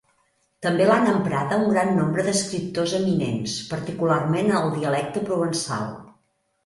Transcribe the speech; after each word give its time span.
També 0.65 0.85
l'han 0.87 1.09
emprada 1.09 1.59
un 1.65 1.65
gran 1.75 1.91
nombre 1.99 2.25
d'escriptors 2.29 2.95
eminents, 3.01 3.59
particularment 3.75 4.51
en 4.57 4.59
el 4.63 4.75
dialecte 4.79 5.23
provençal. 5.29 5.87